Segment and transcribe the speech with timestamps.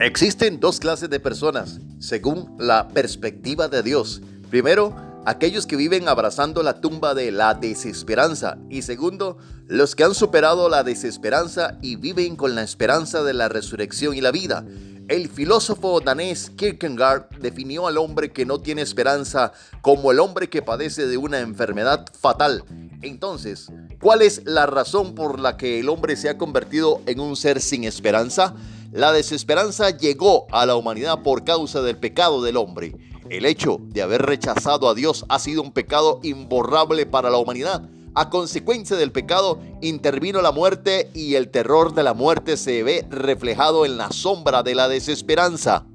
[0.00, 4.22] Existen dos clases de personas, según la perspectiva de Dios.
[4.48, 8.56] Primero, aquellos que viven abrazando la tumba de la desesperanza.
[8.70, 9.36] Y segundo,
[9.66, 14.22] los que han superado la desesperanza y viven con la esperanza de la resurrección y
[14.22, 14.64] la vida.
[15.08, 20.62] El filósofo danés Kierkegaard definió al hombre que no tiene esperanza como el hombre que
[20.62, 22.64] padece de una enfermedad fatal.
[23.02, 23.70] Entonces,
[24.00, 27.60] ¿cuál es la razón por la que el hombre se ha convertido en un ser
[27.60, 28.54] sin esperanza?
[28.92, 32.96] La desesperanza llegó a la humanidad por causa del pecado del hombre.
[33.28, 37.88] El hecho de haber rechazado a Dios ha sido un pecado imborrable para la humanidad.
[38.16, 43.06] A consecuencia del pecado intervino la muerte y el terror de la muerte se ve
[43.08, 45.86] reflejado en la sombra de la desesperanza.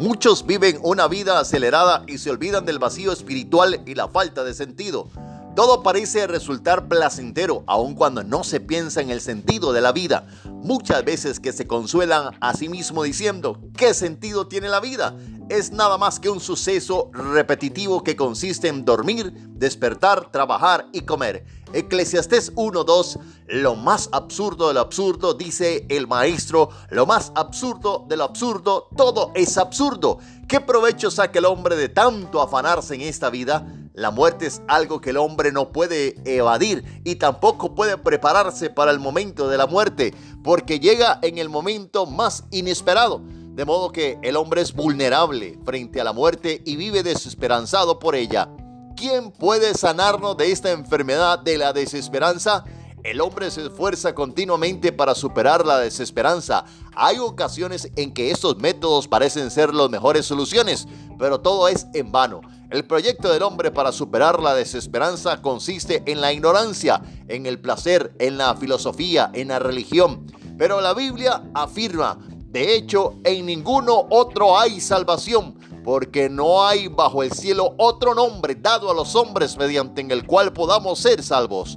[0.00, 4.54] Muchos viven una vida acelerada y se olvidan del vacío espiritual y la falta de
[4.54, 5.08] sentido.
[5.56, 10.26] Todo parece resultar placentero, aun cuando no se piensa en el sentido de la vida.
[10.46, 15.16] Muchas veces que se consuelan a sí mismo diciendo, ¿qué sentido tiene la vida?
[15.48, 21.44] Es nada más que un suceso repetitivo que consiste en dormir, despertar, trabajar y comer.
[21.72, 28.16] Eclesiastés 1.2, lo más absurdo de lo absurdo, dice el maestro, lo más absurdo de
[28.16, 30.18] lo absurdo, todo es absurdo.
[30.48, 33.66] ¿Qué provecho saca el hombre de tanto afanarse en esta vida?
[33.92, 38.92] La muerte es algo que el hombre no puede evadir y tampoco puede prepararse para
[38.92, 43.20] el momento de la muerte, porque llega en el momento más inesperado.
[43.54, 48.14] De modo que el hombre es vulnerable frente a la muerte y vive desesperanzado por
[48.14, 48.48] ella.
[48.96, 52.64] ¿Quién puede sanarnos de esta enfermedad de la desesperanza?
[53.02, 56.64] El hombre se esfuerza continuamente para superar la desesperanza.
[56.94, 60.86] Hay ocasiones en que estos métodos parecen ser las mejores soluciones,
[61.18, 62.42] pero todo es en vano.
[62.70, 68.14] El proyecto del hombre para superar la desesperanza consiste en la ignorancia, en el placer,
[68.20, 70.24] en la filosofía, en la religión.
[70.56, 77.24] Pero la Biblia afirma, de hecho, en ninguno otro hay salvación, porque no hay bajo
[77.24, 81.76] el cielo otro nombre dado a los hombres mediante el cual podamos ser salvos.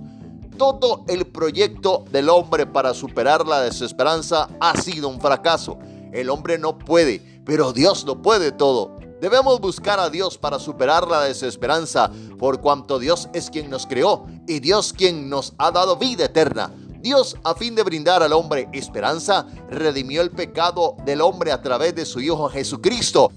[0.59, 5.79] Todo el proyecto del hombre para superar la desesperanza ha sido un fracaso.
[6.11, 8.92] El hombre no puede, pero Dios lo puede todo.
[9.23, 14.25] Debemos buscar a Dios para superar la desesperanza, por cuanto Dios es quien nos creó
[14.49, 16.73] y Dios quien nos ha dado vida eterna.
[16.99, 21.95] Dios, a fin de brindar al hombre esperanza, redimió el pecado del hombre a través
[21.95, 23.31] de su Hijo Jesucristo.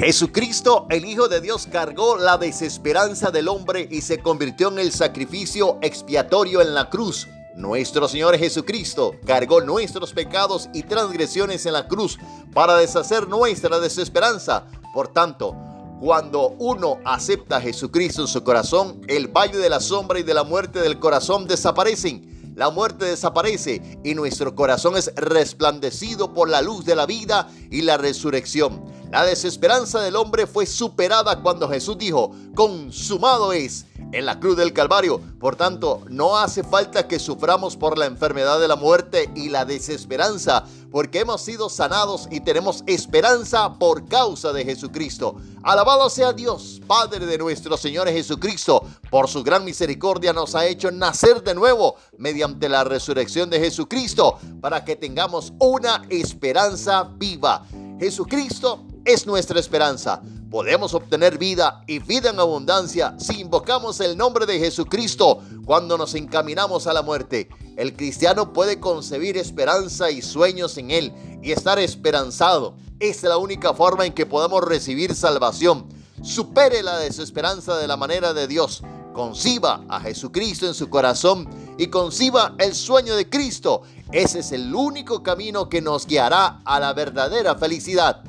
[0.00, 4.90] Jesucristo, el Hijo de Dios, cargó la desesperanza del hombre y se convirtió en el
[4.90, 7.28] sacrificio expiatorio en la cruz.
[7.54, 12.18] Nuestro Señor Jesucristo cargó nuestros pecados y transgresiones en la cruz
[12.52, 14.66] para deshacer nuestra desesperanza.
[14.92, 15.54] Por tanto,
[16.00, 20.34] cuando uno acepta a Jesucristo en su corazón, el valle de la sombra y de
[20.34, 22.29] la muerte del corazón desaparecen.
[22.60, 27.80] La muerte desaparece y nuestro corazón es resplandecido por la luz de la vida y
[27.80, 28.84] la resurrección.
[29.10, 34.72] La desesperanza del hombre fue superada cuando Jesús dijo, consumado es en la cruz del
[34.72, 35.20] Calvario.
[35.38, 39.64] Por tanto, no hace falta que suframos por la enfermedad de la muerte y la
[39.64, 45.36] desesperanza, porque hemos sido sanados y tenemos esperanza por causa de Jesucristo.
[45.62, 50.90] Alabado sea Dios, Padre de nuestro Señor Jesucristo, por su gran misericordia nos ha hecho
[50.90, 57.66] nacer de nuevo mediante la resurrección de Jesucristo, para que tengamos una esperanza viva.
[57.98, 60.22] Jesucristo es nuestra esperanza.
[60.50, 66.14] Podemos obtener vida y vida en abundancia si invocamos el nombre de Jesucristo cuando nos
[66.14, 67.48] encaminamos a la muerte.
[67.76, 72.74] El cristiano puede concebir esperanza y sueños en Él y estar esperanzado.
[72.98, 75.86] Es la única forma en que podamos recibir salvación.
[76.22, 78.82] Supere la desesperanza de la manera de Dios.
[79.12, 81.48] Conciba a Jesucristo en su corazón
[81.78, 83.82] y conciba el sueño de Cristo.
[84.12, 88.22] Ese es el único camino que nos guiará a la verdadera felicidad.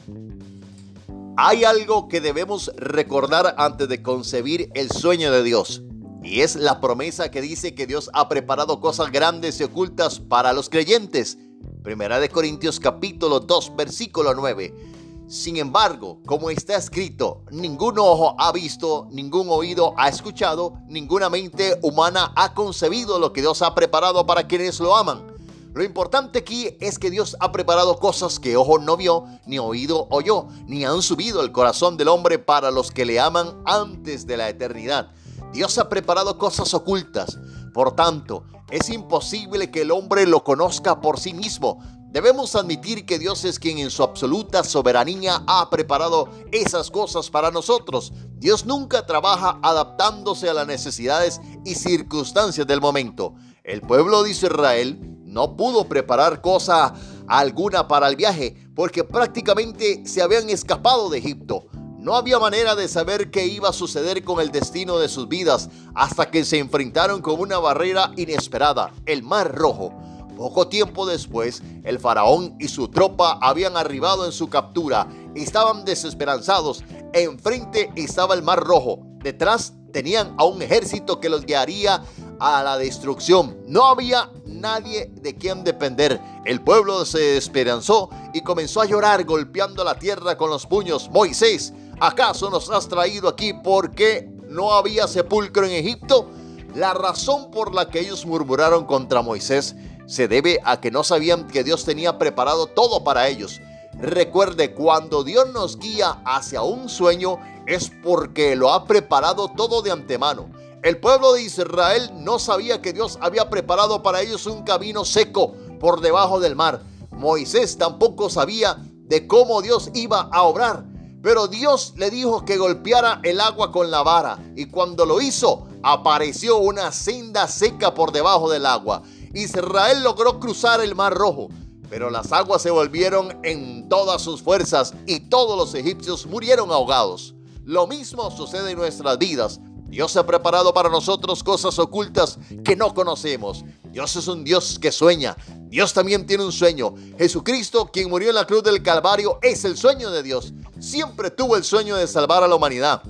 [1.38, 5.82] Hay algo que debemos recordar antes de concebir el sueño de Dios.
[6.24, 10.54] Y es la promesa que dice que Dios ha preparado cosas grandes y ocultas para
[10.54, 11.38] los creyentes.
[11.84, 15.01] Primera de Corintios capítulo 2 versículo 9.
[15.32, 21.80] Sin embargo, como está escrito, ningún ojo ha visto, ningún oído ha escuchado, ninguna mente
[21.84, 25.26] humana ha concebido lo que Dios ha preparado para quienes lo aman.
[25.74, 30.06] Lo importante aquí es que Dios ha preparado cosas que ojo no vio, ni oído
[30.10, 34.36] oyó, ni han subido el corazón del hombre para los que le aman antes de
[34.36, 35.12] la eternidad.
[35.54, 37.40] Dios ha preparado cosas ocultas.
[37.74, 41.82] Por tanto, es imposible que el hombre lo conozca por sí mismo.
[42.12, 47.52] Debemos admitir que Dios es quien en su absoluta soberanía ha preparado esas cosas para
[47.52, 48.12] nosotros.
[48.38, 53.36] Dios nunca trabaja adaptándose a las necesidades y circunstancias del momento.
[53.64, 56.94] El pueblo de Israel no pudo preparar cosa
[57.28, 61.68] alguna para el viaje, porque prácticamente se habían escapado de Egipto.
[61.98, 65.70] No había manera de saber qué iba a suceder con el destino de sus vidas
[65.96, 69.94] hasta que se enfrentaron con una barrera inesperada, el Mar Rojo.
[70.38, 75.08] Poco tiempo después, el faraón y su tropa habían arribado en su captura.
[75.36, 76.84] Estaban desesperanzados.
[77.14, 79.00] Enfrente estaba el Mar Rojo.
[79.22, 82.02] Detrás tenían a un ejército que los guiaría
[82.40, 83.58] a la destrucción.
[83.68, 86.20] No había nadie de quien depender.
[86.46, 91.10] El pueblo se esperanzó y comenzó a llorar golpeando la tierra con los puños.
[91.12, 96.30] Moisés, ¿acaso nos has traído aquí porque no había sepulcro en Egipto?
[96.76, 99.76] La razón por la que ellos murmuraron contra Moisés
[100.12, 103.62] se debe a que no sabían que Dios tenía preparado todo para ellos.
[103.94, 109.92] Recuerde, cuando Dios nos guía hacia un sueño es porque lo ha preparado todo de
[109.92, 110.50] antemano.
[110.84, 115.54] El pueblo de Israel no sabía que Dios había preparado para ellos un camino seco
[115.80, 116.82] por debajo del mar.
[117.12, 118.76] Moisés tampoco sabía
[119.06, 120.84] de cómo Dios iba a obrar.
[121.24, 125.68] Pero Dios le dijo que golpeara el agua con la vara y cuando lo hizo
[125.84, 129.04] apareció una senda seca por debajo del agua.
[129.34, 131.50] Israel logró cruzar el mar rojo,
[131.90, 137.36] pero las aguas se volvieron en todas sus fuerzas y todos los egipcios murieron ahogados.
[137.64, 139.60] Lo mismo sucede en nuestras vidas.
[139.88, 143.66] Dios ha preparado para nosotros cosas ocultas que no conocemos.
[143.92, 145.36] Dios es un Dios que sueña.
[145.68, 146.94] Dios también tiene un sueño.
[147.18, 150.54] Jesucristo, quien murió en la cruz del Calvario, es el sueño de Dios.
[150.80, 153.04] Siempre tuvo el sueño de salvar a la humanidad.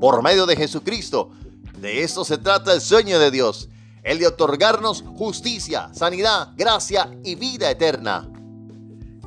[0.00, 1.30] Por medio de Jesucristo.
[1.78, 3.70] De esto se trata el sueño de Dios.
[4.04, 8.30] El de otorgarnos justicia, sanidad, gracia y vida eterna.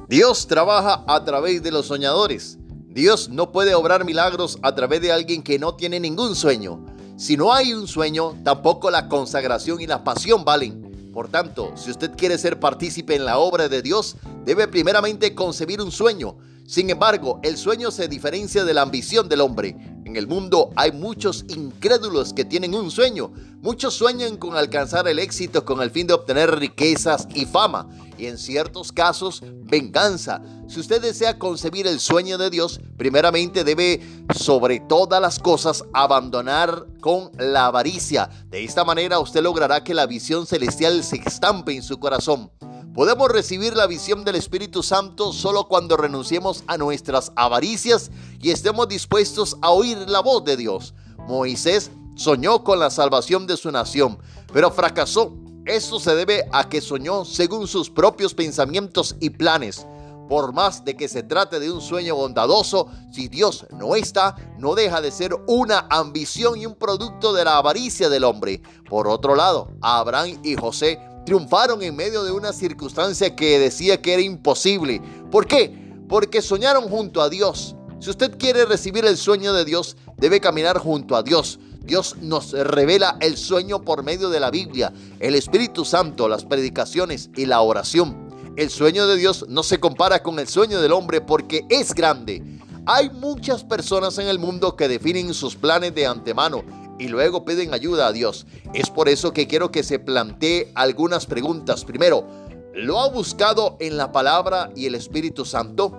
[0.08, 2.60] Dios trabaja a través de los soñadores.
[2.88, 6.86] Dios no puede obrar milagros a través de alguien que no tiene ningún sueño.
[7.18, 11.12] Si no hay un sueño, tampoco la consagración y la pasión valen.
[11.12, 14.16] Por tanto, si usted quiere ser partícipe en la obra de Dios,
[14.46, 16.38] debe primeramente concebir un sueño.
[16.68, 19.76] Sin embargo, el sueño se diferencia de la ambición del hombre.
[20.08, 23.34] En el mundo hay muchos incrédulos que tienen un sueño.
[23.62, 28.28] Muchos sueñan con alcanzar el éxito con el fin de obtener riquezas y fama y
[28.28, 30.42] en ciertos casos venganza.
[30.70, 34.00] Si usted desea concebir el sueño de Dios, primeramente debe
[34.34, 38.30] sobre todas las cosas abandonar con la avaricia.
[38.46, 42.50] De esta manera usted logrará que la visión celestial se estampe en su corazón.
[42.98, 48.10] Podemos recibir la visión del Espíritu Santo solo cuando renunciemos a nuestras avaricias
[48.42, 50.96] y estemos dispuestos a oír la voz de Dios.
[51.28, 54.18] Moisés soñó con la salvación de su nación,
[54.52, 55.32] pero fracasó
[55.68, 59.86] esto se debe a que soñó según sus propios pensamientos y planes.
[60.28, 64.74] Por más de que se trate de un sueño bondadoso, si Dios no está, no
[64.74, 68.64] deja de ser una ambición y un producto de la avaricia del hombre.
[68.90, 74.14] Por otro lado, Abraham y José triunfaron en medio de una circunstancia que decía que
[74.14, 75.02] era imposible.
[75.30, 75.78] ¿Por qué?
[76.08, 77.76] Porque soñaron junto a Dios.
[78.00, 81.60] Si usted quiere recibir el sueño de Dios, debe caminar junto a Dios.
[81.82, 87.30] Dios nos revela el sueño por medio de la Biblia, el Espíritu Santo, las predicaciones
[87.36, 88.30] y la oración.
[88.56, 92.42] El sueño de Dios no se compara con el sueño del hombre porque es grande.
[92.86, 97.74] Hay muchas personas en el mundo que definen sus planes de antemano y luego piden
[97.74, 98.46] ayuda a Dios.
[98.74, 101.86] Es por eso que quiero que se plantee algunas preguntas.
[101.86, 102.26] Primero,
[102.74, 105.96] ¿lo ha buscado en la palabra y el Espíritu Santo?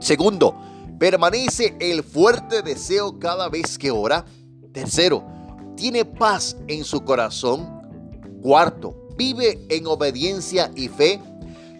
[0.00, 0.54] Segundo,
[0.98, 4.24] ¿permanece el fuerte deseo cada vez que ora?
[4.72, 5.24] Tercero,
[5.76, 7.78] tiene paz en su corazón.
[8.42, 11.20] Cuarto, vive en obediencia y fe.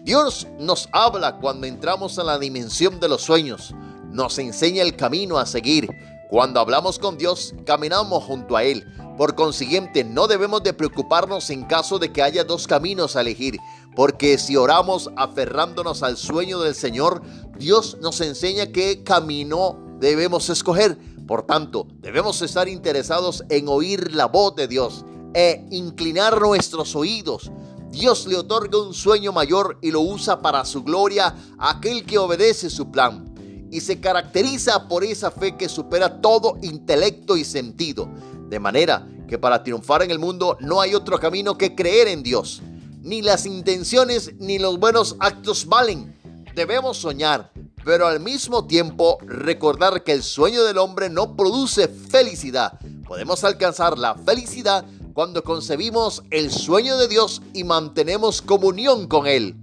[0.03, 3.73] Dios nos habla cuando entramos en la dimensión de los sueños.
[4.11, 5.89] Nos enseña el camino a seguir.
[6.29, 8.85] Cuando hablamos con Dios, caminamos junto a Él.
[9.17, 13.57] Por consiguiente, no debemos de preocuparnos en caso de que haya dos caminos a elegir,
[13.95, 17.23] porque si oramos aferrándonos al sueño del Señor,
[17.57, 20.99] Dios nos enseña qué camino debemos escoger.
[21.25, 27.49] Por tanto, debemos estar interesados en oír la voz de Dios e inclinar nuestros oídos.
[27.89, 32.19] Dios le otorga un sueño mayor y lo usa para su gloria a aquel que
[32.19, 33.28] obedece su plan.
[33.71, 38.09] Y se caracteriza por esa fe que supera todo intelecto y sentido.
[38.49, 42.23] De manera que para triunfar en el mundo no hay otro camino que creer en
[42.23, 42.61] Dios.
[43.01, 46.15] Ni las intenciones ni los buenos actos valen.
[46.55, 47.51] Debemos soñar,
[47.85, 52.79] pero al mismo tiempo recordar que el sueño del hombre no produce felicidad.
[53.07, 59.55] Podemos alcanzar la felicidad cuando concebimos el sueño de Dios y mantenemos comunión con Él.